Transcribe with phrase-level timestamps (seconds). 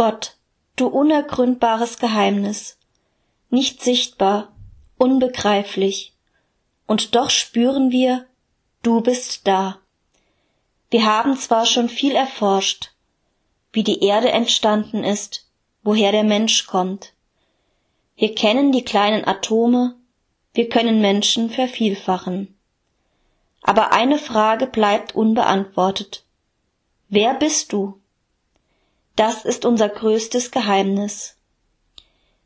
[0.00, 0.38] Gott,
[0.76, 2.78] du unergründbares Geheimnis,
[3.50, 4.50] nicht sichtbar,
[4.96, 6.14] unbegreiflich,
[6.86, 8.24] und doch spüren wir,
[8.82, 9.76] du bist da.
[10.88, 12.92] Wir haben zwar schon viel erforscht,
[13.74, 15.46] wie die Erde entstanden ist,
[15.82, 17.12] woher der Mensch kommt.
[18.16, 19.96] Wir kennen die kleinen Atome,
[20.54, 22.58] wir können Menschen vervielfachen.
[23.60, 26.24] Aber eine Frage bleibt unbeantwortet.
[27.10, 27.99] Wer bist du?
[29.16, 31.36] Das ist unser größtes Geheimnis.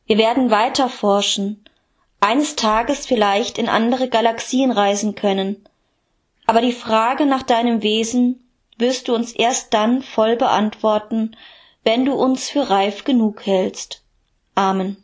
[0.07, 1.65] Wir werden weiter forschen,
[2.21, 5.65] eines Tages vielleicht in andere Galaxien reisen können,
[6.47, 11.37] aber die Frage nach deinem Wesen wirst du uns erst dann voll beantworten,
[11.85, 14.03] wenn du uns für reif genug hältst.
[14.55, 14.97] Amen.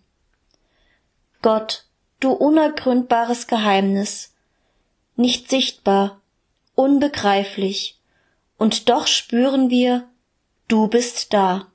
[1.42, 1.84] Gott,
[2.20, 4.34] du unergründbares Geheimnis,
[5.16, 6.20] nicht sichtbar,
[6.74, 7.98] unbegreiflich,
[8.58, 10.08] und doch spüren wir,
[10.70, 11.66] du bist da.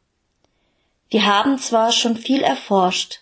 [1.10, 3.22] Wir haben zwar schon viel erforscht,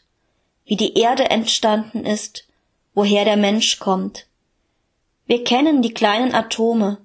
[0.65, 2.47] wie die Erde entstanden ist,
[2.93, 4.27] woher der Mensch kommt.
[5.25, 6.99] Wir kennen die kleinen Atome,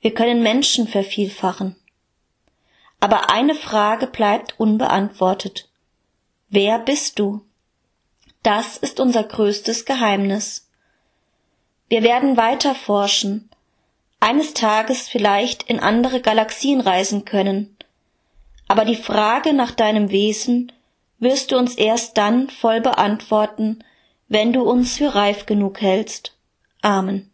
[0.00, 1.76] wir können Menschen vervielfachen.
[3.00, 5.68] Aber eine Frage bleibt unbeantwortet.
[6.48, 7.42] Wer bist du?
[8.42, 10.68] Das ist unser größtes Geheimnis.
[11.88, 13.50] Wir werden weiter forschen,
[14.20, 17.77] eines Tages vielleicht in andere Galaxien reisen können,
[18.68, 20.72] aber die Frage nach deinem Wesen
[21.18, 23.82] wirst du uns erst dann voll beantworten,
[24.28, 26.36] wenn du uns für reif genug hältst.
[26.82, 27.30] Amen.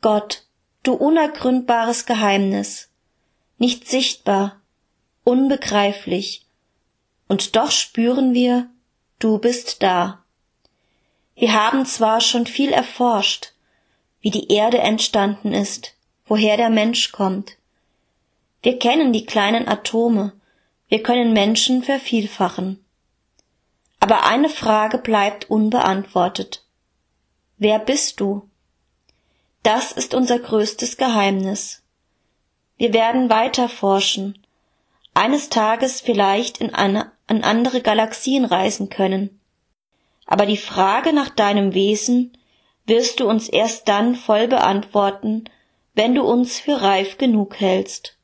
[0.00, 0.44] Gott,
[0.82, 2.88] du unergründbares Geheimnis,
[3.58, 4.60] nicht sichtbar,
[5.24, 6.46] unbegreiflich,
[7.28, 8.68] und doch spüren wir,
[9.18, 10.22] du bist da.
[11.34, 13.52] Wir haben zwar schon viel erforscht,
[14.20, 15.94] wie die Erde entstanden ist,
[16.26, 17.56] woher der Mensch kommt,
[18.62, 20.32] wir kennen die kleinen Atome,
[20.88, 22.84] wir können Menschen vervielfachen.
[24.00, 26.64] Aber eine Frage bleibt unbeantwortet.
[27.58, 28.48] Wer bist du?
[29.62, 31.82] Das ist unser größtes Geheimnis.
[32.76, 34.38] Wir werden weiter forschen,
[35.12, 39.40] eines Tages vielleicht in, eine, in andere Galaxien reisen können.
[40.24, 42.36] Aber die Frage nach deinem Wesen
[42.86, 45.44] wirst du uns erst dann voll beantworten,
[45.94, 48.16] wenn du uns für reif genug hältst.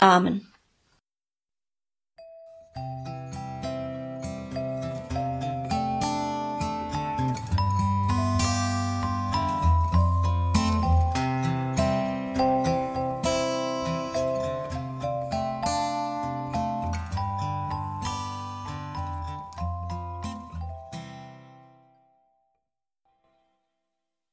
[0.00, 0.47] Amen.